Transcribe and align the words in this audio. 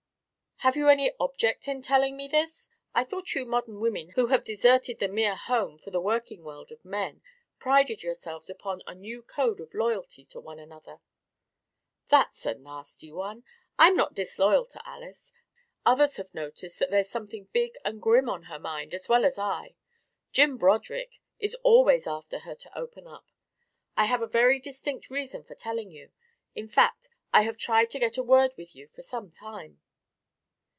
"Have 0.63 0.75
you 0.75 0.89
any 0.89 1.11
object 1.19 1.67
in 1.67 1.81
telling 1.81 2.15
me 2.15 2.27
this? 2.27 2.69
I 2.93 3.03
thought 3.03 3.33
you 3.33 3.47
modern 3.47 3.79
women 3.79 4.09
who 4.09 4.27
have 4.27 4.43
deserted 4.43 4.99
the 4.99 5.07
mere 5.07 5.33
home 5.35 5.79
for 5.79 5.89
the 5.89 5.99
working 5.99 6.43
world 6.43 6.71
of 6.71 6.85
men 6.85 7.23
prided 7.57 8.03
yourselves 8.03 8.47
upon 8.47 8.83
a 8.85 8.93
new 8.93 9.23
code 9.23 9.59
of 9.59 9.73
loyalty 9.73 10.23
to 10.25 10.39
one 10.39 10.59
another." 10.59 10.99
"That's 12.09 12.45
a 12.45 12.53
nasty 12.53 13.11
one! 13.11 13.43
I'm 13.79 13.95
not 13.95 14.13
disloyal 14.13 14.67
to 14.67 14.87
Alys. 14.87 15.33
Others 15.83 16.17
have 16.17 16.31
noticed 16.35 16.77
that 16.77 16.91
there's 16.91 17.09
something 17.09 17.45
big 17.45 17.73
and 17.83 17.99
grim 17.99 18.29
on 18.29 18.43
her 18.43 18.59
mind, 18.59 18.93
as 18.93 19.09
well 19.09 19.25
as 19.25 19.39
I. 19.39 19.73
Jim 20.31 20.57
Broderick 20.59 21.21
is 21.39 21.55
always 21.63 22.05
after 22.05 22.37
her 22.37 22.53
to 22.53 22.77
open 22.77 23.07
up. 23.07 23.31
I 23.97 24.05
have 24.05 24.21
a 24.21 24.27
very 24.27 24.59
distinct 24.59 25.09
reason 25.09 25.43
for 25.43 25.55
telling 25.55 25.89
you. 25.89 26.11
In 26.53 26.67
fact, 26.67 27.09
I 27.33 27.41
have 27.41 27.57
tried 27.57 27.89
to 27.89 27.99
get 27.99 28.19
a 28.19 28.23
word 28.23 28.53
with 28.57 28.75
you 28.75 28.85
for 28.85 29.01
some 29.01 29.31
time." 29.31 29.81